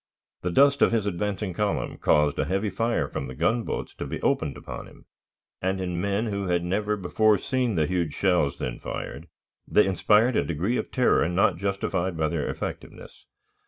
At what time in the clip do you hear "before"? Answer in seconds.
6.97-7.37